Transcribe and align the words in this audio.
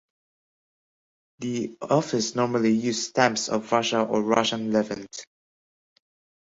The 1.37 1.77
office 1.79 2.33
normally 2.33 2.71
used 2.71 3.07
stamps 3.09 3.49
of 3.49 3.71
Russia 3.71 4.01
or 4.03 4.23
Russian 4.23 4.71
Levant. 4.73 5.27